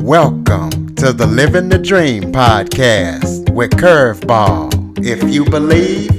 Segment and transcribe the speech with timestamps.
[0.00, 5.04] Welcome to the Living the Dream podcast with Curveball.
[5.04, 6.12] If you believe,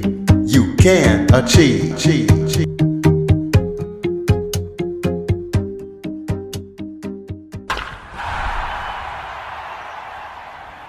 [0.48, 1.96] you can achieve.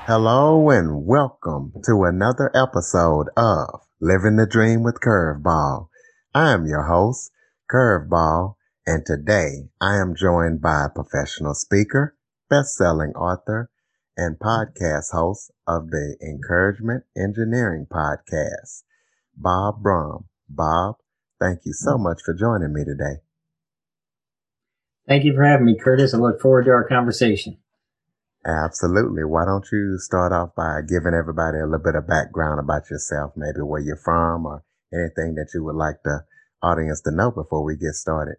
[0.05, 5.87] Hello and welcome to another episode of Living the Dream with Curveball.
[6.33, 7.31] I am your host,
[7.71, 12.15] Curveball, and today I am joined by a professional speaker,
[12.49, 13.69] best-selling author,
[14.17, 14.47] and mm-hmm.
[14.47, 18.83] podcast host of the Encouragement Engineering Podcast,
[19.35, 20.25] Bob Brumm.
[20.49, 20.95] Bob,
[21.39, 22.03] thank you so mm-hmm.
[22.03, 23.21] much for joining me today.
[25.07, 26.13] Thank you for having me, Curtis.
[26.13, 27.57] I look forward to our conversation.
[28.45, 29.23] Absolutely.
[29.23, 33.33] Why don't you start off by giving everybody a little bit of background about yourself,
[33.35, 36.23] maybe where you're from or anything that you would like the
[36.61, 38.35] audience to know before we get started?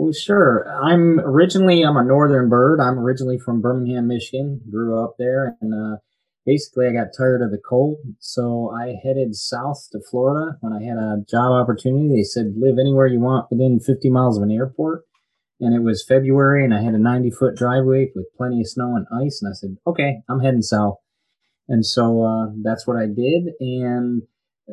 [0.00, 0.66] Well, sure.
[0.82, 2.80] I'm originally I'm a northern bird.
[2.80, 4.62] I'm originally from Birmingham, Michigan.
[4.70, 5.98] Grew up there, and uh,
[6.46, 10.56] basically I got tired of the cold, so I headed south to Florida.
[10.60, 14.38] When I had a job opportunity, they said live anywhere you want within 50 miles
[14.38, 15.02] of an airport
[15.60, 18.96] and it was February, and I had a 90 foot driveway with plenty of snow
[18.96, 19.42] and ice.
[19.42, 20.96] And I said, okay, I'm heading south.
[21.68, 24.22] And so uh, that's what I did, and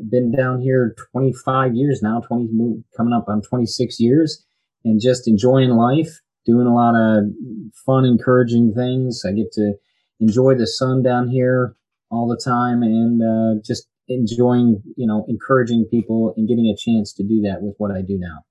[0.10, 4.47] been down here 25 years now, 20 coming up on 26 years,
[4.88, 7.26] and just enjoying life, doing a lot of
[7.86, 9.24] fun, encouraging things.
[9.28, 9.74] I get to
[10.20, 11.76] enjoy the sun down here
[12.10, 17.14] all the time, and uh, just enjoying, you know, encouraging people and getting a chance
[17.14, 18.46] to do that with what I do now.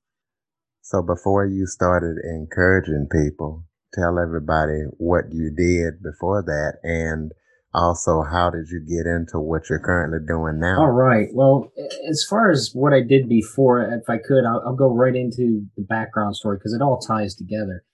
[0.82, 3.64] So before you started encouraging people,
[3.94, 7.32] tell everybody what you did before that and
[7.76, 10.80] also how did you get into what you're currently doing now?
[10.80, 11.28] All right.
[11.32, 11.70] Well,
[12.08, 15.66] as far as what I did before, if I could, I'll, I'll go right into
[15.76, 17.84] the background story because it all ties together.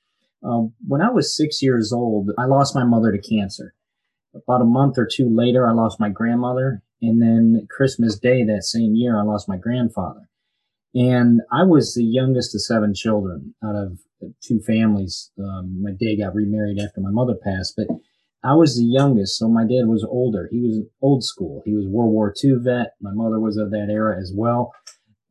[0.44, 3.74] Um, when I was six years old, I lost my mother to cancer.
[4.34, 6.82] About a month or two later, I lost my grandmother.
[7.00, 10.28] And then Christmas Day that same year, I lost my grandfather.
[10.94, 13.98] And I was the youngest of seven children out of
[14.40, 15.30] two families.
[15.38, 17.88] Um, my dad got remarried after my mother passed, but
[18.44, 19.38] I was the youngest.
[19.38, 20.48] So my dad was older.
[20.50, 21.62] He was old school.
[21.64, 22.94] He was World War II vet.
[23.00, 24.72] My mother was of that era as well.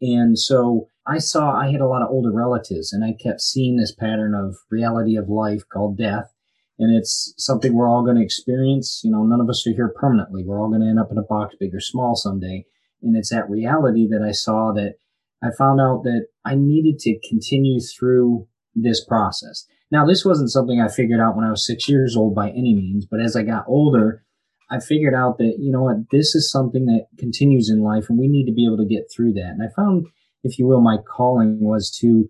[0.02, 3.78] And so I saw I had a lot of older relatives and I kept seeing
[3.78, 6.34] this pattern of reality of life called death.
[6.80, 9.02] And it's something we're all going to experience.
[9.04, 10.44] You know, none of us are here permanently.
[10.44, 12.66] We're all going to end up in a box, big or small someday.
[13.04, 14.96] And it's that reality that I saw that
[15.44, 19.66] I found out that I needed to continue through this process.
[19.92, 22.74] Now, this wasn't something I figured out when I was six years old by any
[22.74, 24.24] means, but as I got older,
[24.70, 28.18] I figured out that, you know what, this is something that continues in life and
[28.18, 29.50] we need to be able to get through that.
[29.50, 30.08] And I found,
[30.44, 32.30] if you will, my calling was to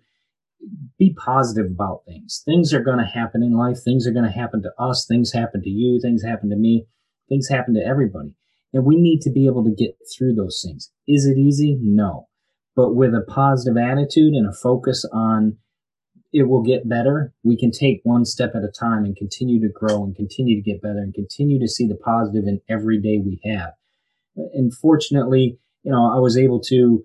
[0.98, 2.42] be positive about things.
[2.44, 3.78] Things are going to happen in life.
[3.84, 5.06] Things are going to happen to us.
[5.08, 6.00] Things happen to you.
[6.02, 6.88] Things happen to me.
[7.30, 8.36] Things happen to everybody.
[8.74, 10.92] And we need to be able to get through those things.
[11.08, 11.78] Is it easy?
[11.80, 12.28] No
[12.76, 15.58] but with a positive attitude and a focus on
[16.34, 19.74] it will get better, we can take one step at a time and continue to
[19.74, 23.20] grow and continue to get better and continue to see the positive in every day
[23.24, 23.74] we have.
[24.36, 27.04] And fortunately, you know, I was able to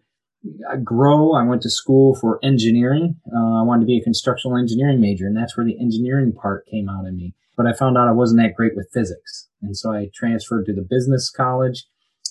[0.85, 1.33] grow.
[1.33, 3.17] I went to school for engineering.
[3.35, 6.67] Uh, I wanted to be a constructional engineering major, and that's where the engineering part
[6.67, 7.35] came out in me.
[7.57, 9.49] But I found out I wasn't that great with physics.
[9.63, 11.87] And so I transferred to the business college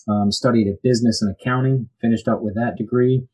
[0.07, 3.27] um, studied at business and accounting, finished up with that degree.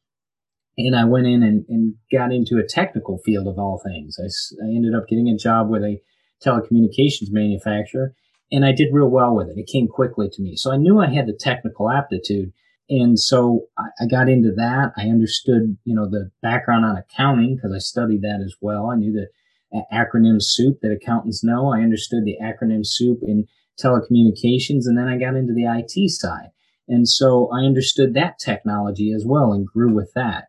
[0.78, 4.18] And I went in and, and got into a technical field of all things.
[4.20, 4.26] I,
[4.66, 6.02] I ended up getting a job with a
[6.44, 8.16] telecommunications manufacturer
[8.52, 9.58] and I did real well with it.
[9.58, 10.56] It came quickly to me.
[10.56, 12.52] So I knew I had the technical aptitude.
[12.90, 14.92] And so I, I got into that.
[14.98, 18.90] I understood, you know, the background on accounting because I studied that as well.
[18.90, 19.28] I knew the
[19.94, 21.74] acronym soup that accountants know.
[21.74, 23.48] I understood the acronym soup in
[23.82, 24.86] telecommunications.
[24.86, 26.50] And then I got into the IT side.
[26.90, 30.48] And so I understood that technology as well and grew with that.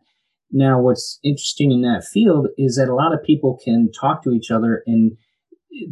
[0.53, 4.31] Now, what's interesting in that field is that a lot of people can talk to
[4.31, 5.17] each other in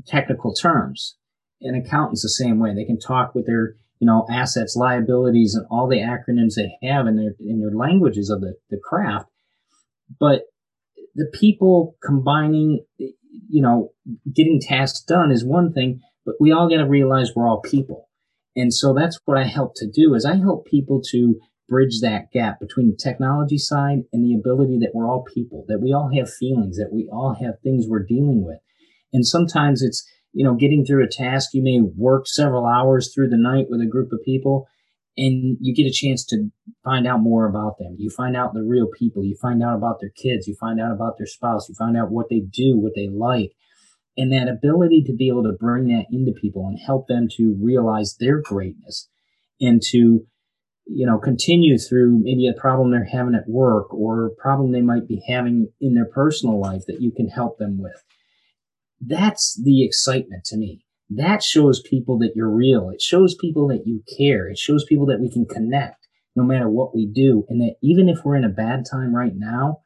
[0.08, 1.18] technical terms.
[1.64, 2.74] And accountants the same way.
[2.74, 7.06] They can talk with their, you know, assets, liabilities, and all the acronyms they have
[7.06, 9.28] in their in their languages of the, the craft.
[10.20, 10.46] But
[11.14, 13.92] the people combining, you know,
[14.34, 18.10] getting tasks done is one thing, but we all got to realize we're all people.
[18.56, 21.40] And so that's what I help to do is I help people to
[21.72, 25.80] bridge that gap between the technology side and the ability that we're all people, that
[25.82, 28.60] we all have feelings, that we all have things we're dealing with.
[29.14, 31.52] And sometimes it's, you know, getting through a task.
[31.54, 34.68] You may work several hours through the night with a group of people
[35.18, 36.50] and you get a chance to
[36.84, 37.96] find out more about them.
[37.98, 39.24] You find out the real people.
[39.24, 40.48] You find out about their kids.
[40.48, 41.70] You find out about their spouse.
[41.70, 43.52] You find out what they do, what they like.
[44.18, 47.58] And that ability to be able to bring that into people and help them to
[47.62, 49.10] realize their greatness
[49.60, 50.26] and to,
[50.94, 54.82] you know, continue through maybe a problem they're having at work or a problem they
[54.82, 58.04] might be having in their personal life that you can help them with.
[59.00, 60.86] That's the excitement to me.
[61.10, 62.90] That shows people that you're real.
[62.90, 64.48] It shows people that you care.
[64.48, 67.46] It shows people that we can connect no matter what we do.
[67.50, 69.82] And that even if we're in a bad time right now,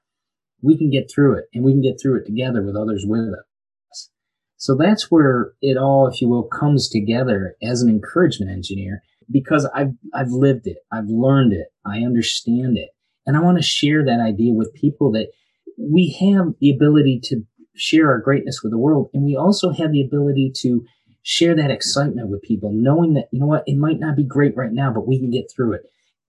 [0.61, 3.33] we can get through it and we can get through it together with others with
[3.33, 4.09] us.
[4.57, 9.69] So that's where it all, if you will, comes together as an encouragement engineer because
[9.73, 10.77] I've, I've lived it.
[10.91, 11.67] I've learned it.
[11.85, 12.89] I understand it.
[13.25, 15.29] And I want to share that idea with people that
[15.77, 17.43] we have the ability to
[17.75, 19.09] share our greatness with the world.
[19.13, 20.85] And we also have the ability to
[21.23, 24.55] share that excitement with people, knowing that, you know what, it might not be great
[24.55, 25.81] right now, but we can get through it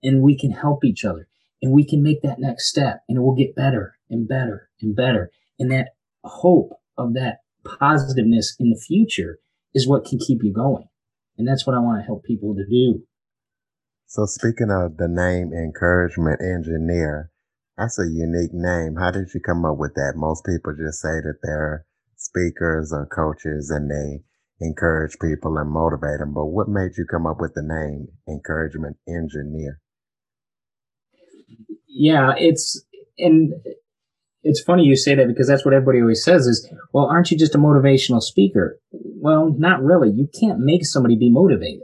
[0.03, 1.29] and we can help each other
[1.63, 4.97] and we can make that next step and it will get better and better and
[4.97, 5.31] better.
[5.59, 5.91] And that
[6.25, 9.39] hope of that positiveness in the future
[9.75, 10.89] is what can keep you going.
[11.39, 13.03] And that's what I want to help people to do.
[14.07, 17.31] So speaking of the name encouragement engineer,
[17.77, 18.97] that's a unique name.
[18.97, 20.15] How did you come up with that?
[20.17, 21.85] Most people just say that they're
[22.17, 24.23] speakers or coaches and they
[24.61, 26.33] encourage people and motivate them.
[26.33, 29.81] But what made you come up with the name encouragement engineer?
[31.87, 32.83] Yeah, it's
[33.19, 33.53] and
[34.47, 37.39] it's funny you say that because that's what everybody always says is, well, aren't you
[37.39, 38.79] just a motivational speaker?
[38.93, 40.11] Well, not really.
[40.11, 41.83] You can't make somebody be motivated.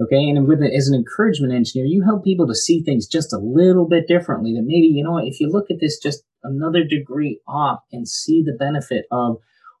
[0.00, 0.28] Okay.
[0.28, 3.38] And with it, as an encouragement engineer, you help people to see things just a
[3.38, 7.40] little bit differently that maybe, you know, if you look at this just another degree
[7.46, 9.36] off and see the benefit of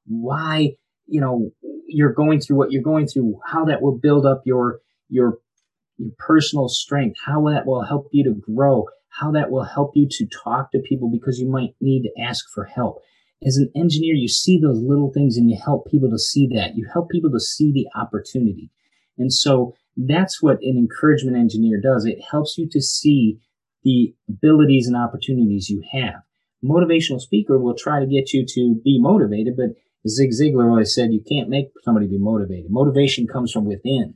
[0.06, 0.72] why,
[1.06, 1.50] you know,
[1.86, 5.38] you're going through what you're going through, how that will build up your, your,
[5.98, 8.86] your personal strength, how that will help you to grow,
[9.18, 12.46] how that will help you to talk to people because you might need to ask
[12.52, 13.02] for help.
[13.44, 16.76] As an engineer, you see those little things and you help people to see that.
[16.76, 18.70] You help people to see the opportunity.
[19.18, 22.06] And so that's what an encouragement engineer does.
[22.06, 23.38] It helps you to see
[23.84, 26.22] the abilities and opportunities you have.
[26.64, 29.70] Motivational speaker will try to get you to be motivated, but
[30.08, 32.70] Zig Ziglar always said you can't make somebody be motivated.
[32.70, 34.14] Motivation comes from within.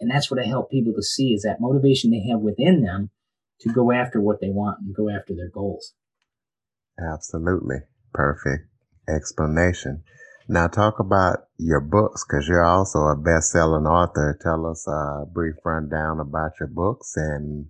[0.00, 3.10] And that's what I help people to see is that motivation they have within them
[3.64, 5.94] to go after what they want and go after their goals.
[6.98, 7.78] Absolutely.
[8.12, 8.68] Perfect
[9.08, 10.02] explanation.
[10.48, 14.38] Now talk about your books because you're also a best-selling author.
[14.40, 17.66] Tell us a brief rundown about your books and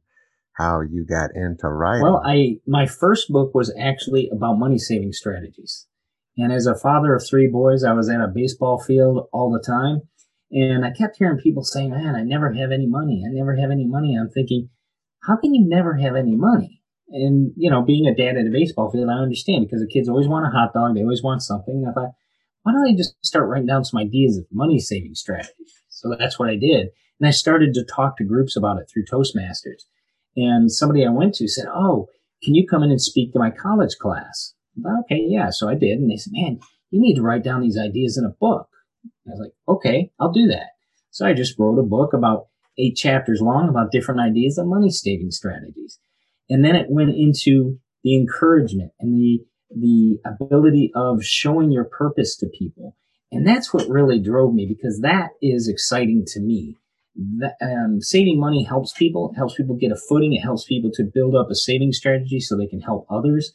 [0.54, 2.02] how you got into writing.
[2.02, 5.86] Well, I my first book was actually about money saving strategies.
[6.36, 9.64] And as a father of three boys, I was at a baseball field all the
[9.64, 10.02] time.
[10.50, 13.24] And I kept hearing people saying, Man, I never have any money.
[13.26, 14.16] I never have any money.
[14.16, 14.68] I'm thinking,
[15.26, 16.82] How can you never have any money?
[17.10, 20.08] And, you know, being a dad at a baseball field, I understand because the kids
[20.08, 20.94] always want a hot dog.
[20.94, 21.74] They always want something.
[21.74, 22.12] And I thought,
[22.62, 25.82] why don't I just start writing down some ideas of money saving strategies?
[25.88, 26.88] So that's what I did.
[27.20, 29.84] And I started to talk to groups about it through Toastmasters.
[30.36, 32.08] And somebody I went to said, Oh,
[32.42, 34.54] can you come in and speak to my college class?
[35.04, 35.50] okay, yeah.
[35.50, 35.98] So I did.
[35.98, 36.58] And they said, man,
[36.90, 38.68] you need to write down these ideas in a book.
[39.26, 40.70] I was like, okay, I'll do that.
[41.10, 42.48] So I just wrote a book about
[42.78, 45.98] eight chapters long about different ideas of money saving strategies.
[46.48, 49.40] And then it went into the encouragement and the,
[49.70, 52.96] the ability of showing your purpose to people.
[53.32, 56.76] And that's what really drove me because that is exciting to me.
[57.38, 60.90] That, um, saving money helps people, it helps people get a footing, it helps people
[60.94, 63.52] to build up a saving strategy so they can help others.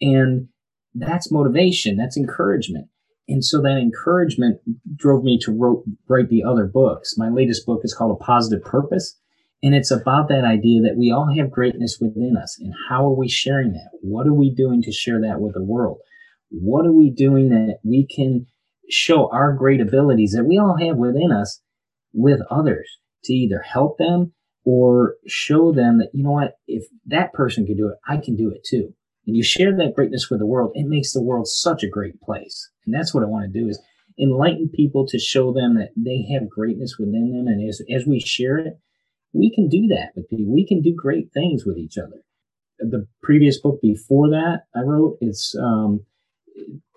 [0.00, 0.48] And
[0.94, 2.88] that's motivation, that's encouragement.
[3.30, 4.60] And so that encouragement
[4.96, 7.14] drove me to wrote, write the other books.
[7.16, 9.16] My latest book is called A Positive Purpose.
[9.62, 12.58] And it's about that idea that we all have greatness within us.
[12.60, 13.90] And how are we sharing that?
[14.00, 15.98] What are we doing to share that with the world?
[16.50, 18.46] What are we doing that we can
[18.88, 21.62] show our great abilities that we all have within us
[22.12, 24.32] with others to either help them
[24.64, 28.34] or show them that, you know what, if that person can do it, I can
[28.34, 28.94] do it too
[29.26, 32.20] and you share that greatness with the world, it makes the world such a great
[32.20, 32.70] place.
[32.86, 33.80] And that's what I want to do is
[34.18, 37.46] enlighten people to show them that they have greatness within them.
[37.46, 38.74] And as, as we share it,
[39.32, 40.52] we can do that with people.
[40.52, 42.22] We can do great things with each other.
[42.78, 46.00] The previous book before that I wrote, it's, um,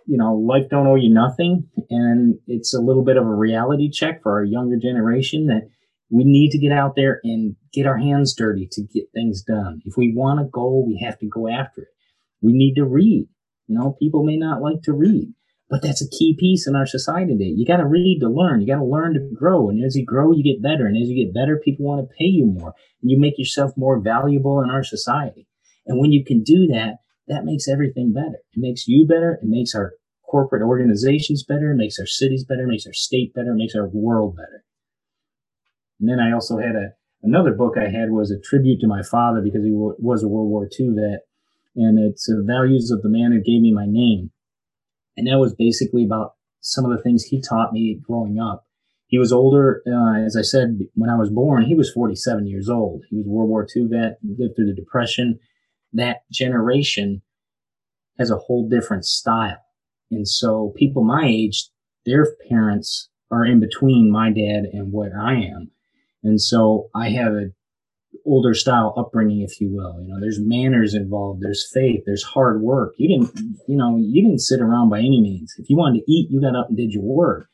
[0.05, 1.67] you know, life don't owe you nothing.
[1.89, 5.69] And it's a little bit of a reality check for our younger generation that
[6.09, 9.81] we need to get out there and get our hands dirty to get things done.
[9.85, 11.92] If we want a goal, we have to go after it.
[12.43, 13.27] We need to read.
[13.67, 15.33] You know, people may not like to read,
[15.69, 17.53] but that's a key piece in our society today.
[17.55, 18.61] You got to read to learn.
[18.61, 19.69] You got to learn to grow.
[19.69, 20.85] And as you grow, you get better.
[20.85, 22.75] And as you get better, people want to pay you more.
[23.01, 25.47] And you make yourself more valuable in our society.
[25.87, 26.97] And when you can do that,
[27.27, 28.39] that makes everything better.
[28.53, 29.39] It makes you better.
[29.41, 29.93] It makes our
[30.33, 33.75] corporate organizations better, It makes our cities better, It makes our state better, It makes
[33.75, 34.65] our world better.
[35.99, 39.03] And then I also had a another book I had was a tribute to my
[39.03, 41.21] father because he was a World War II vet,
[41.75, 44.31] and it's uh, Values of the Man Who Gave Me My Name,
[45.17, 48.65] and that was basically about some of the things he taught me growing up.
[49.07, 52.67] He was older, uh, as I said, when I was born, he was 47 years
[52.69, 53.03] old.
[53.09, 55.39] He was World War II vet, lived through the Depression.
[55.91, 57.21] That generation
[58.17, 59.61] has a whole different style.
[60.09, 61.69] And so people my age,
[62.05, 65.71] their parents are in between my dad and where I am.
[66.23, 67.51] And so I have a
[68.25, 70.01] older style upbringing, if you will.
[70.01, 72.93] You know, there's manners involved, there's faith, there's hard work.
[72.97, 75.53] You didn't, you know, you didn't sit around by any means.
[75.57, 77.47] If you wanted to eat, you got up and did your work.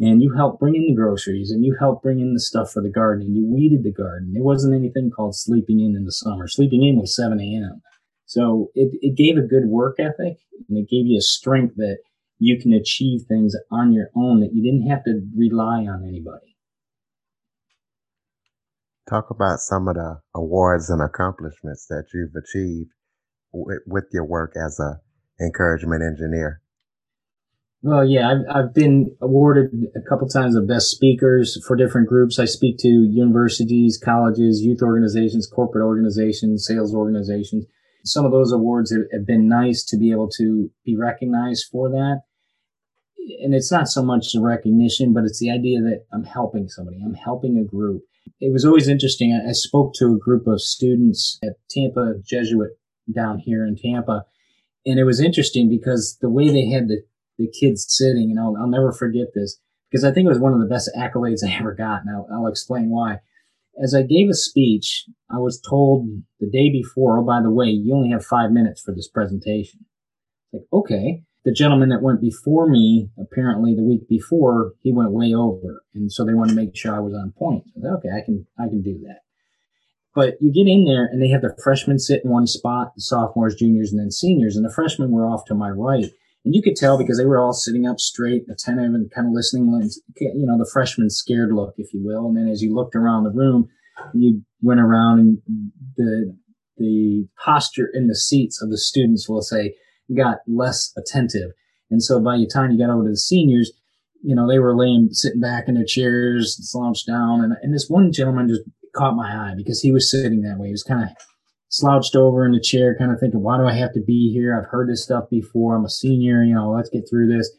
[0.00, 2.80] And you helped bring in the groceries and you helped bring in the stuff for
[2.80, 4.32] the garden and you weeded the garden.
[4.32, 6.46] There wasn't anything called sleeping in in the summer.
[6.46, 7.82] Sleeping in was 7 a.m.
[8.24, 10.38] So it, it gave a good work ethic
[10.68, 11.98] and it gave you a strength that
[12.38, 16.56] you can achieve things on your own that you didn't have to rely on anybody.
[19.08, 22.90] Talk about some of the awards and accomplishments that you've achieved
[23.52, 25.00] with, with your work as a
[25.40, 26.60] encouragement engineer.
[27.80, 32.38] Well, yeah, I've, I've been awarded a couple times the best speakers for different groups.
[32.38, 37.66] I speak to universities, colleges, youth organizations, corporate organizations, sales organizations.
[38.04, 42.22] Some of those awards have been nice to be able to be recognized for that
[43.40, 46.98] and it's not so much the recognition, but it's the idea that I'm helping somebody,
[47.04, 48.02] I'm helping a group.
[48.40, 49.32] It was always interesting.
[49.32, 52.72] I, spoke to a group of students at Tampa Jesuit
[53.14, 54.24] down here in Tampa,
[54.86, 57.02] and it was interesting because the way they had the,
[57.38, 59.58] the kids sitting, and I'll, I'll never forget this
[59.90, 62.28] because I think it was one of the best accolades I ever got, and I'll,
[62.32, 63.18] I'll explain why.
[63.82, 66.08] As I gave a speech, I was told
[66.40, 69.86] the day before, oh, by the way, you only have five minutes for this presentation.
[70.52, 75.34] Like, okay the gentleman that went before me, apparently the week before, he went way
[75.34, 77.64] over, and so they wanted to make sure I was on point.
[77.74, 79.20] So said, okay, I can I can do that.
[80.14, 83.02] But you get in there, and they have the freshmen sit in one spot, the
[83.02, 86.10] sophomores, juniors, and then seniors, and the freshmen were off to my right,
[86.44, 89.32] and you could tell because they were all sitting up straight, attentive, and kind of
[89.32, 89.90] listening.
[90.16, 92.26] You know, the freshman scared look, if you will.
[92.26, 93.68] And then as you looked around the room,
[94.14, 95.38] you went around, and
[95.96, 96.36] the
[96.76, 99.74] the posture in the seats of the students will say
[100.16, 101.52] got less attentive.
[101.90, 103.72] And so by the time you got over to the seniors,
[104.22, 107.42] you know, they were laying, sitting back in their chairs, slouched down.
[107.42, 108.62] And, and this one gentleman just
[108.94, 110.68] caught my eye because he was sitting that way.
[110.68, 111.10] He was kind of
[111.68, 114.58] slouched over in the chair, kind of thinking, why do I have to be here?
[114.58, 115.76] I've heard this stuff before.
[115.76, 117.50] I'm a senior, you know, let's get through this.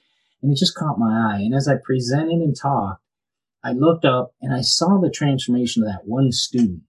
[0.42, 1.40] And it just caught my eye.
[1.42, 3.02] And as I presented and talked,
[3.64, 6.82] I looked up and I saw the transformation of that one student.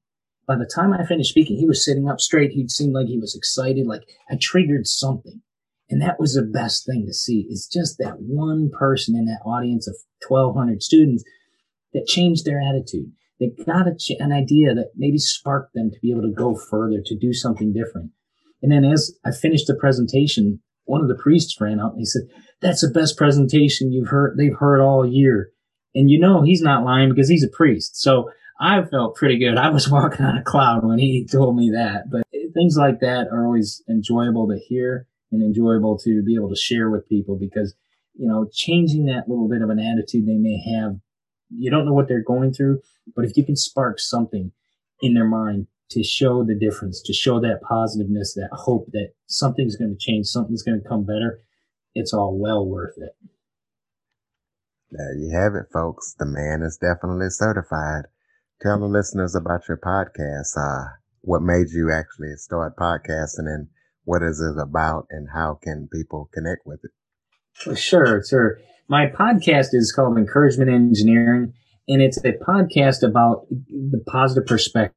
[0.46, 2.52] By the time I finished speaking, he was sitting up straight.
[2.52, 5.42] He seemed like he was excited, like I triggered something.
[5.90, 9.42] And that was the best thing to see is just that one person in that
[9.44, 11.24] audience of 1200 students
[11.92, 13.12] that changed their attitude.
[13.40, 17.02] They got ch- an idea that maybe sparked them to be able to go further,
[17.04, 18.12] to do something different.
[18.62, 22.04] And then as I finished the presentation, one of the priests ran up and he
[22.04, 22.22] said,
[22.60, 25.50] that's the best presentation you've heard, they've heard all year.
[25.94, 28.00] And you know, he's not lying because he's a priest.
[28.00, 28.30] So
[28.60, 29.56] I felt pretty good.
[29.56, 32.22] I was walking on a cloud when he told me that, but
[32.54, 36.90] things like that are always enjoyable to hear and enjoyable to be able to share
[36.90, 37.74] with people because,
[38.14, 40.96] you know, changing that little bit of an attitude they may have,
[41.50, 42.80] you don't know what they're going through,
[43.14, 44.52] but if you can spark something
[45.02, 49.76] in their mind to show the difference, to show that positiveness, that hope that something's
[49.76, 51.40] going to change, something's going to come better,
[51.94, 53.16] it's all well worth it.
[54.90, 56.14] There you have it, folks.
[56.18, 58.06] The man is definitely certified.
[58.60, 60.56] Tell the listeners about your podcast.
[60.56, 63.68] Uh, what made you actually start podcasting and
[64.04, 66.90] what is it about and how can people connect with it?
[67.76, 68.58] Sure, sure.
[68.88, 71.52] My podcast is called Encouragement Engineering,
[71.86, 74.94] and it's a podcast about the positive perspective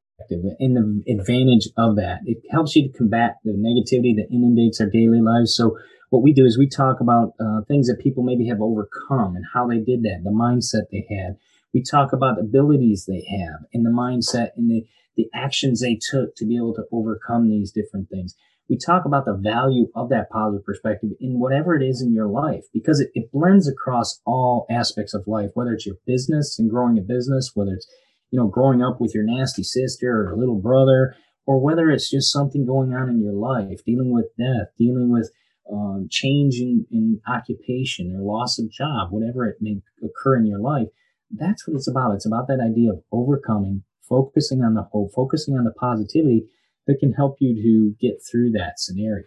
[0.58, 2.20] and the advantage of that.
[2.24, 5.54] It helps you to combat the negativity that inundates our daily lives.
[5.54, 5.76] So,
[6.10, 9.44] what we do is we talk about uh, things that people maybe have overcome and
[9.52, 11.36] how they did that, the mindset they had.
[11.72, 16.34] We talk about abilities they have and the mindset and the, the actions they took
[16.36, 18.34] to be able to overcome these different things
[18.68, 22.28] we talk about the value of that positive perspective in whatever it is in your
[22.28, 26.70] life because it, it blends across all aspects of life, whether it's your business and
[26.70, 27.86] growing a business, whether it's,
[28.30, 31.14] you know, growing up with your nasty sister or little brother,
[31.46, 35.30] or whether it's just something going on in your life, dealing with death, dealing with
[35.70, 40.58] um, change in, in occupation or loss of job, whatever it may occur in your
[40.58, 40.88] life.
[41.30, 42.14] That's what it's about.
[42.14, 46.46] It's about that idea of overcoming, focusing on the hope, focusing on the positivity
[46.86, 49.24] that can help you to get through that scenario.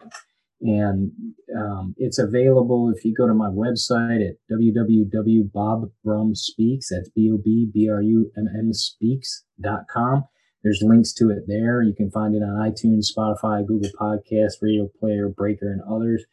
[0.62, 1.12] And
[1.56, 10.24] um, it's available if you go to my website at www.bobbrummspeaks, that's B-O-B-B-R-U-M-M speaks.com.
[10.64, 11.84] There's links to it there.
[11.84, 16.26] You can find it on iTunes, Spotify, Google Podcasts, Radio Player, Breaker, and others.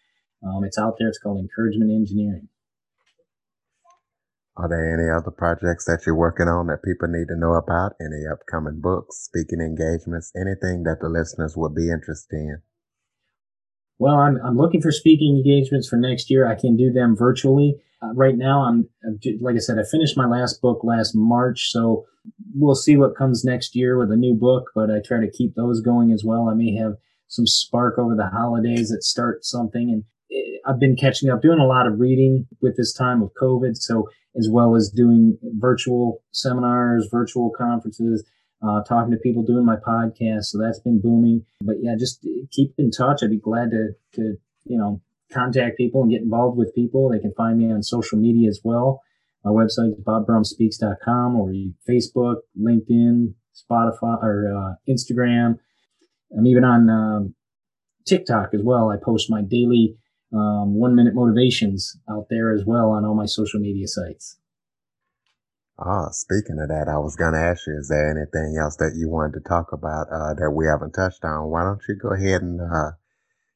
[0.42, 1.08] Um, it's out there.
[1.08, 2.48] It's called Encouragement Engineering.
[4.56, 7.92] Are there any other projects that you're working on that people need to know about?
[8.00, 12.62] Any upcoming books, speaking engagements, anything that the listeners would be interested in?
[13.98, 16.46] Well, I'm, I'm looking for speaking engagements for next year.
[16.46, 17.76] I can do them virtually.
[18.02, 18.88] Uh, right now, I'm,
[19.40, 22.04] like I said, I finished my last book last March, so
[22.54, 25.54] we'll see what comes next year with a new book, but I try to keep
[25.54, 26.48] those going as well.
[26.48, 26.94] I may have
[27.28, 29.90] some spark over the holidays that start something.
[29.90, 30.04] And
[30.66, 33.76] I've been catching up, doing a lot of reading with this time of COVID.
[33.76, 38.24] So as well as doing virtual seminars, virtual conferences,
[38.66, 40.44] uh, talking to people, doing my podcast.
[40.44, 41.44] So that's been booming.
[41.60, 43.22] But yeah, just keep in touch.
[43.22, 45.00] I'd be glad to, to, you know,
[45.32, 47.10] contact people and get involved with people.
[47.10, 49.02] They can find me on social media as well.
[49.44, 51.52] My website is bobbrummspeaks.com or
[51.88, 55.58] Facebook, LinkedIn, Spotify, or uh, Instagram.
[56.36, 57.34] I'm even on um,
[58.06, 58.90] TikTok as well.
[58.90, 59.96] I post my daily
[60.34, 64.38] um, one minute motivations out there as well on all my social media sites.
[65.78, 68.94] Ah, speaking of that, I was going to ask you, is there anything else that
[68.96, 71.50] you wanted to talk about uh, that we haven't touched on?
[71.50, 72.92] Why don't you go ahead and, uh,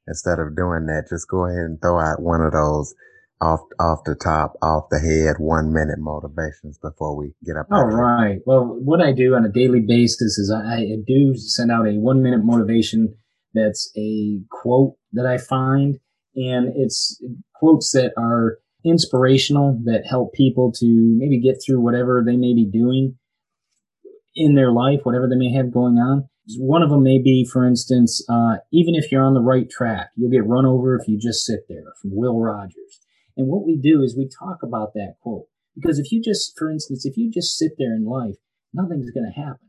[0.08, 2.94] instead of doing that, just go ahead and throw out one of those
[3.40, 7.68] off off the top, off the head, one minute motivations before we get up.
[7.70, 8.38] All right.
[8.44, 11.92] Well, what I do on a daily basis is I, I do send out a
[11.92, 13.14] one minute motivation
[13.54, 16.00] that's a quote that I find
[16.38, 17.20] and it's
[17.54, 20.86] quotes that are inspirational that help people to
[21.18, 23.16] maybe get through whatever they may be doing
[24.36, 26.28] in their life, whatever they may have going on.
[26.56, 30.10] One of them may be, for instance, uh, even if you're on the right track,
[30.16, 33.00] you'll get run over if you just sit there from Will Rogers.
[33.36, 35.46] And what we do is we talk about that quote.
[35.74, 38.36] Because if you just, for instance, if you just sit there in life,
[38.72, 39.68] nothing's going to happen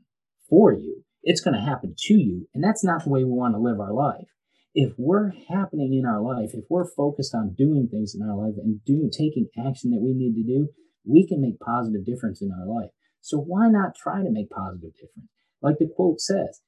[0.49, 1.03] for you.
[1.23, 2.47] It's going to happen to you.
[2.53, 4.27] And that's not the way we want to live our life
[4.73, 8.55] if we're happening in our life, if we're focused on doing things in our life
[8.57, 10.69] and doing taking action that we need to do,
[11.05, 12.91] we can make positive difference in our life.
[13.21, 15.29] So why not try to make positive difference?
[15.61, 16.61] Like the quote says,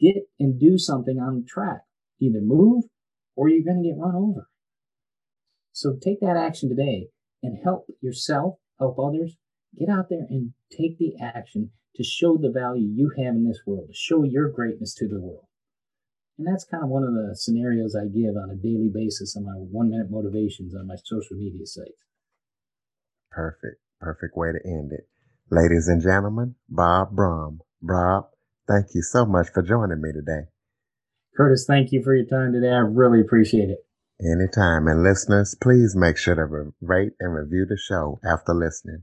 [0.00, 1.82] get and do something on track.
[2.20, 2.84] Either move
[3.36, 4.48] or you're going to get run over.
[5.72, 7.08] So take that action today
[7.42, 9.36] and help yourself, help others.
[9.78, 13.60] Get out there and take the action to show the value you have in this
[13.66, 15.46] world, to show your greatness to the world.
[16.38, 19.44] And that's kind of one of the scenarios I give on a daily basis on
[19.44, 22.04] my one minute motivations on my social media sites.
[23.30, 23.80] Perfect.
[24.00, 25.08] Perfect way to end it.
[25.50, 27.58] Ladies and gentlemen, Bob Brumm.
[27.80, 28.28] Bob,
[28.66, 30.48] thank you so much for joining me today.
[31.36, 32.70] Curtis, thank you for your time today.
[32.70, 33.86] I really appreciate it.
[34.20, 34.86] Anytime.
[34.86, 39.02] And listeners, please make sure to rate and review the show after listening.